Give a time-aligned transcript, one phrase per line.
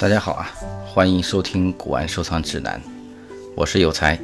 [0.00, 0.50] 大家好啊，
[0.86, 2.80] 欢迎收听《古玩收藏指南》，
[3.54, 4.18] 我是有才。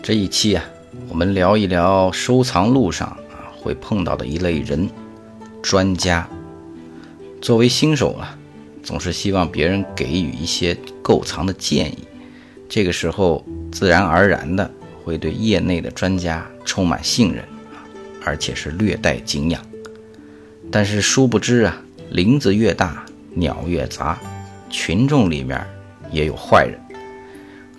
[0.00, 0.64] 这一期啊，
[1.08, 4.88] 我们聊一聊收藏路上啊会碰到的一类人——
[5.60, 6.28] 专家。
[7.42, 8.38] 作为新手啊，
[8.84, 11.98] 总是希望别人给予一些购藏的建议，
[12.68, 14.70] 这个时候自然而然的
[15.02, 17.44] 会对业内的专家充满信任，
[18.24, 19.60] 而且是略带敬仰。
[20.70, 23.04] 但是殊不知啊，林子越大，
[23.34, 24.16] 鸟越杂。
[24.74, 25.64] 群众里面
[26.10, 26.76] 也有坏人，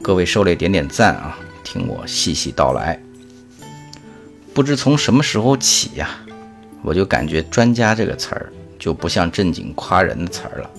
[0.02, 2.98] 各位受累点点赞啊，听我细细道来。
[4.54, 6.18] 不知从什么时候起呀，
[6.82, 8.50] 我就感觉“专家”这个词儿
[8.80, 10.70] 就不像正经夸人的词儿了。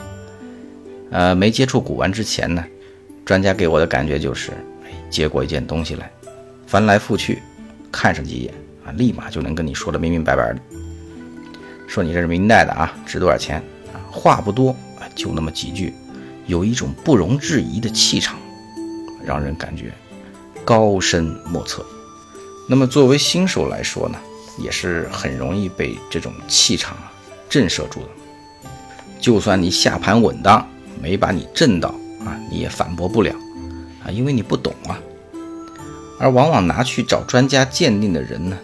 [1.10, 2.64] 呃，没接触古玩之前呢，
[3.22, 4.52] 专家给我的感觉就是，
[5.10, 6.10] 接过一件东西来，
[6.66, 7.42] 翻来覆去
[7.92, 8.54] 看上几眼
[8.86, 10.60] 啊，立马就能跟你说的明明白白的，
[11.86, 13.62] 说你这是明代的啊，值多少钱，
[14.10, 14.74] 话不多，
[15.14, 15.92] 就那么几句。
[16.46, 18.38] 有一种不容置疑的气场，
[19.24, 19.92] 让人感觉
[20.64, 21.84] 高深莫测。
[22.68, 24.18] 那么作为新手来说呢，
[24.58, 27.12] 也是很容易被这种气场啊
[27.48, 28.08] 震慑住的。
[29.20, 30.68] 就算你下盘稳当，
[31.00, 31.88] 没把你震到
[32.24, 33.34] 啊，你也反驳不了
[34.04, 34.98] 啊，因为你不懂啊。
[36.18, 38.56] 而往往拿去找专家鉴定的人呢，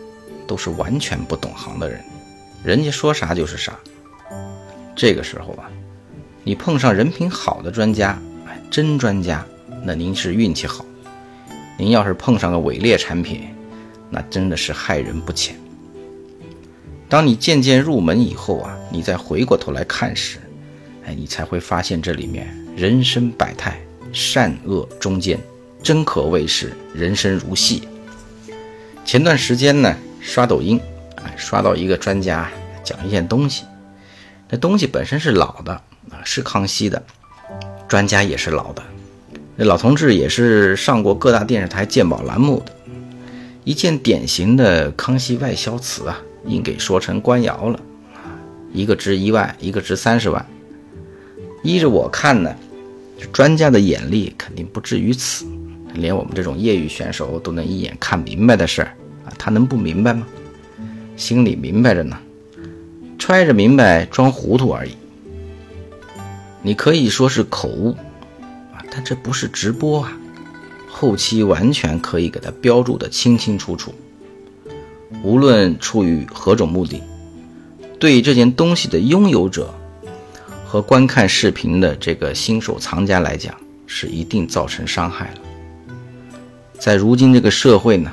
[0.46, 2.00] 都是完全不懂行的人，
[2.62, 3.78] 人家说啥就是啥。
[4.94, 5.68] 这个时候啊。
[6.44, 9.46] 你碰上人品好的专家，哎，真专家，
[9.84, 10.84] 那您是运气好。
[11.78, 13.42] 您要是碰上个伪劣产品，
[14.10, 15.54] 那真的是害人不浅。
[17.08, 20.38] 当你渐渐入门以后啊，你再回过头来看时，
[21.04, 23.80] 哎，你才会发现这里面人生百态，
[24.12, 25.38] 善恶中间，
[25.80, 27.86] 真可谓是人生如戏。
[29.04, 30.80] 前段时间呢，刷抖音，
[31.22, 32.50] 哎，刷到一个专家
[32.82, 33.64] 讲一件东西，
[34.48, 35.80] 那东西本身是老的。
[36.24, 37.02] 是康熙的
[37.88, 38.82] 专家也是老的，
[39.56, 42.72] 那老同志也是上过各大电视台鉴宝栏目的，
[43.64, 47.78] 一件典型的康熙外销瓷啊，硬给说成官窑了，
[48.72, 50.44] 一个值一万，一个值三十万。
[51.62, 52.54] 依着我看呢，
[53.32, 55.44] 专家的眼力肯定不至于此，
[55.94, 60.26] 连我们这种业余选手都能一眼看明白的事儿啊，他能不明白吗？
[61.14, 62.18] 心里明白着呢，
[63.18, 64.96] 揣着明白装糊涂而已。
[66.62, 67.96] 你可以说是口误
[68.72, 70.12] 啊，但这不是直播啊，
[70.88, 73.92] 后期完全可以给它标注的清清楚楚。
[75.24, 77.02] 无论出于何种目的，
[77.98, 79.74] 对这件东西的拥有者
[80.64, 83.54] 和观看视频的这个新手藏家来讲，
[83.86, 85.40] 是一定造成伤害了。
[86.78, 88.12] 在如今这个社会呢，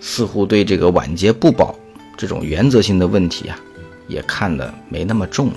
[0.00, 1.74] 似乎对这个晚节不保
[2.16, 3.58] 这种原则性的问题啊，
[4.06, 5.54] 也看得没那么重了。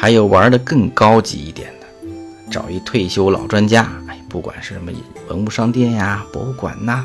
[0.00, 1.86] 还有玩的更高级一点的，
[2.50, 4.90] 找一退休老专家，哎，不管是什么
[5.28, 7.04] 文物商店呀、博物馆呐，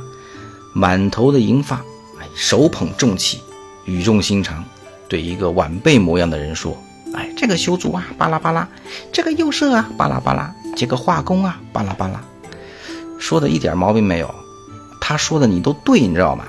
[0.71, 1.75] 满头的银发，
[2.21, 3.41] 哎，手捧重器，
[3.83, 4.63] 语重心长，
[5.09, 6.81] 对一个晚辈模样的人说
[7.13, 8.65] ：“哎，这个修筑啊，巴拉巴拉；
[9.11, 12.23] 这个釉色啊，巴拉巴拉；这个画工啊，巴拉巴拉。”
[13.19, 14.33] 说的一点毛病没有，
[15.01, 16.45] 他说的你都对，你知道吗？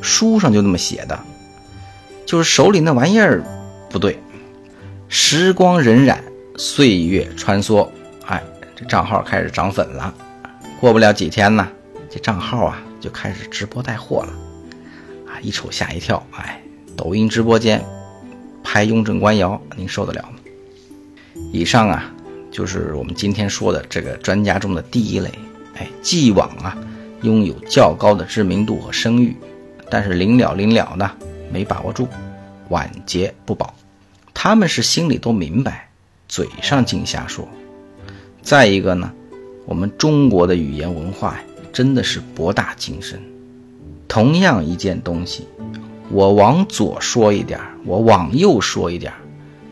[0.00, 1.18] 书上就那么写的，
[2.26, 3.42] 就是手里那玩意儿
[3.90, 4.22] 不对。
[5.12, 6.16] 时光荏苒，
[6.56, 7.88] 岁月穿梭，
[8.26, 8.40] 哎，
[8.76, 10.14] 这账号开始涨粉了。
[10.78, 11.68] 过不了几天呢，
[12.08, 14.32] 这账号啊就开始直播带货了。
[15.26, 16.62] 啊，一瞅吓一跳，哎，
[16.96, 17.84] 抖音直播间
[18.62, 20.38] 拍雍正官窑，您受得了吗？
[21.52, 22.14] 以上啊
[22.52, 25.28] 就是我们今天说的这个专家中的第一类，
[25.74, 26.78] 哎，既往啊
[27.22, 29.36] 拥有较高的知名度和声誉，
[29.90, 31.10] 但是临了临了呢
[31.52, 32.06] 没把握住，
[32.68, 33.74] 晚节不保。
[34.42, 35.90] 他们是心里都明白，
[36.26, 37.46] 嘴上净瞎说。
[38.40, 39.12] 再一个呢，
[39.66, 41.38] 我们中国的语言文化
[41.74, 43.20] 真的是博大精深。
[44.08, 45.46] 同样一件东西，
[46.08, 49.12] 我往左说一点，我往右说一点，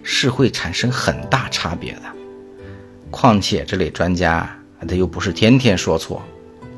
[0.03, 2.03] 是会产生很大差别的。
[3.11, 4.55] 况且这类专家，
[4.87, 6.23] 他又不是天天说错，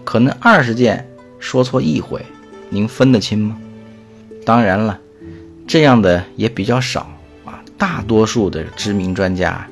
[0.04, 1.04] 可能二十件
[1.40, 2.24] 说错一回，
[2.68, 3.58] 您分得清吗？
[4.44, 5.00] 当然了，
[5.66, 7.10] 这样的也比较少。
[7.80, 9.66] 大多数的知名专家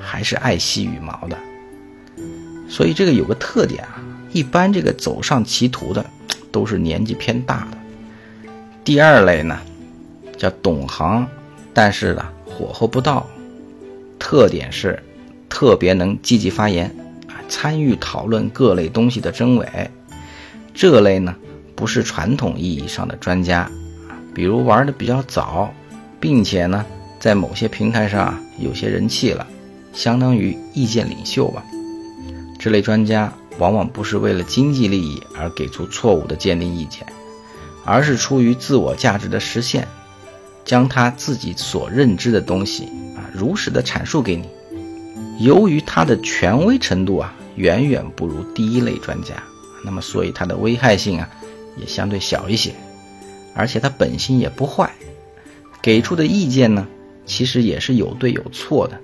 [0.00, 1.36] 还是爱惜羽毛的，
[2.70, 4.00] 所以这个有个特点啊，
[4.32, 6.02] 一般这个走上歧途的
[6.50, 7.76] 都是年纪偏大的。
[8.82, 9.58] 第二类呢，
[10.38, 11.26] 叫懂行，
[11.74, 13.28] 但是呢火候不到，
[14.18, 14.98] 特点是
[15.50, 16.86] 特别能积极发言
[17.28, 19.68] 啊，参与讨论各类东西的真伪。
[20.72, 21.36] 这类呢
[21.76, 23.70] 不是传统意义上的专家
[24.34, 25.74] 比如玩的比较早，
[26.18, 26.86] 并且呢。
[27.20, 29.46] 在某些平台上有些人气了，
[29.92, 31.62] 相当于意见领袖吧。
[32.58, 37.06] 这类专家往往不是为了经济利益而给出错误的鉴定意见，
[37.84, 39.86] 而是出于自我价值的实现，
[40.64, 42.84] 将他自己所认知的东西
[43.14, 44.48] 啊如实的阐述给你。
[45.38, 49.42] 由于他的权威程度啊远远不如第一类专家，
[49.84, 51.28] 那么所以他的危害性啊
[51.76, 52.74] 也相对小一些，
[53.54, 54.90] 而且他本心也不坏，
[55.82, 56.86] 给出的意见呢
[57.30, 58.98] 其实也是有对有错的，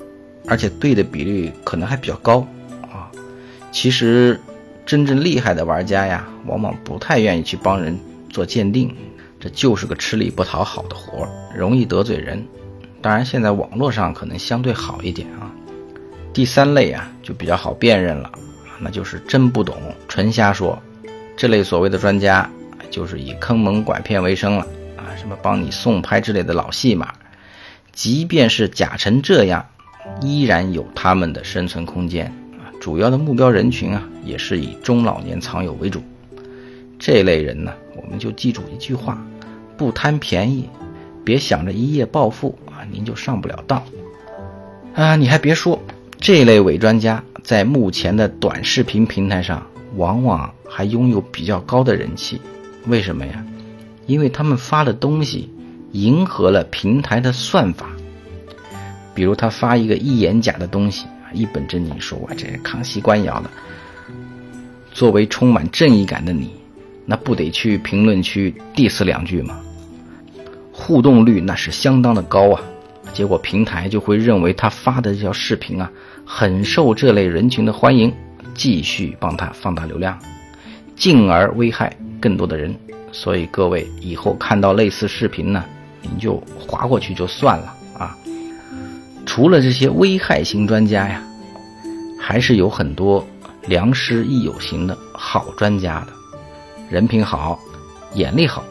[0.48, 2.44] 而且对的比率可能还比较高
[2.82, 3.08] 啊。
[3.70, 4.40] 其实
[4.84, 7.96] 真正厉害的玩家呀，往往不太愿意去帮人
[8.28, 8.92] 做鉴定，
[9.38, 12.44] 这就是个吃力不讨好的活儿，容易得罪人。
[13.00, 15.54] 当然现在网络上可能相对好一点啊。
[16.34, 18.32] 第三类啊，就比较好辨认了，
[18.80, 19.76] 那就是真不懂，
[20.08, 20.76] 纯瞎说。
[21.36, 22.50] 这类所谓的专家，
[22.90, 27.14] 就是以坑蒙拐骗为生了啊，什么帮你送拍之类的老戏码。
[27.96, 29.64] 即便是假成这样，
[30.20, 32.68] 依然有他们的生存空间啊。
[32.78, 36.02] 主要的目标人群啊，也是以中老年藏友为主。
[36.98, 39.26] 这类人呢，我们就记住一句话：
[39.78, 40.68] 不贪便宜，
[41.24, 43.82] 别想着一夜暴富啊，您就上不了当
[44.94, 45.16] 啊。
[45.16, 45.82] 你还别说。
[46.18, 49.66] 这类伪专家在目前的短视频平台上，
[49.96, 52.40] 往往还拥有比较高的人气。
[52.86, 53.42] 为什么呀？
[54.06, 55.50] 因为他们发的东西
[55.96, 57.86] 迎合了平台的算法。
[59.14, 63.50] 比如他发一个一眼假的东西，一本正经说：“我这是康熙官窑的。”
[64.92, 66.50] 作为充满正义感的你，
[67.06, 69.58] 那不得去评论区 diss 两句吗？
[70.70, 72.60] 互动率那是相当的高啊。
[73.14, 75.90] 结果平台就会认为他发的这条视频啊，
[76.26, 78.12] 很受这类人群的欢迎，
[78.54, 80.18] 继续帮他放大流量，
[80.94, 82.74] 进而危害更多的人。
[83.12, 85.64] 所以各位以后看到类似视频呢，
[86.08, 88.16] 您就划过去就算了啊。
[89.24, 91.22] 除了这些危害型专家呀，
[92.20, 93.26] 还是有很多
[93.66, 96.12] 良师益友型的好专家的，
[96.88, 97.58] 人品好，
[98.14, 98.62] 眼力好，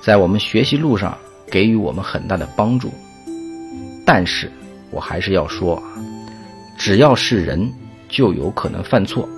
[0.00, 1.16] 在我们学习路上
[1.50, 2.92] 给予我们很大的帮助。
[4.04, 4.50] 但是，
[4.90, 5.80] 我还是要说，
[6.76, 7.72] 只要是人，
[8.08, 9.28] 就有可能犯错。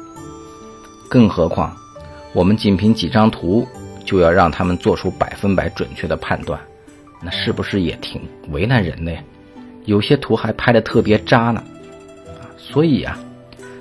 [1.09, 1.77] 更何况，
[2.33, 3.65] 我们仅凭几张图
[4.05, 6.59] 就要让他们做出百分百准确的判断，
[7.27, 9.21] 那是不是也挺为难人的呀？
[9.85, 11.61] 有些图还拍的特别渣呢，
[12.57, 13.19] 所以啊，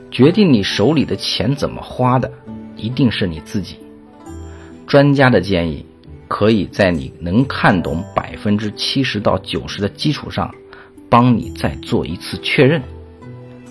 [0.09, 2.31] 决定你手里的钱怎么花的，
[2.75, 3.77] 一定是你自己。
[4.88, 5.86] 专家的建议，
[6.27, 10.51] 可以在你能看懂百分之七十到九十的基础上。
[11.07, 12.81] 帮你再做一次确认，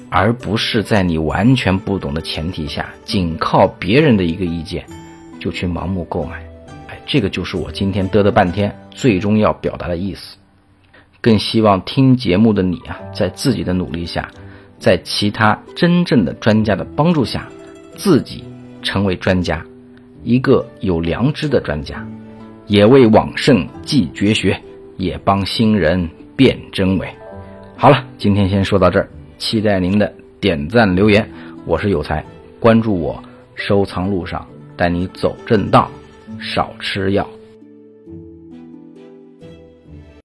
[0.08, 4.86] 而不是在你完全不懂的前提下，仅靠别人的一个意见
[5.40, 6.42] 就去盲目购买。
[7.06, 10.36] 这个就是我今天嘚嘚半天最终要表达的意思。
[11.20, 14.28] 更希望听节目的你啊，在自己的努力下，
[14.78, 17.48] 在其他真正的专家的帮助下，
[17.96, 18.44] 自己
[18.82, 19.64] 成为专家，
[20.22, 22.06] 一个有良知的专家，
[22.66, 24.60] 也为往圣继绝学，
[24.98, 26.06] 也帮新人
[26.36, 27.08] 辨真伪。
[27.74, 29.08] 好了，今天先说到这儿，
[29.38, 31.26] 期待您的点赞留言。
[31.64, 32.22] 我是有才，
[32.60, 33.22] 关注我，
[33.54, 34.46] 收藏路上
[34.76, 35.90] 带你走正道，
[36.44, 37.26] 少吃药。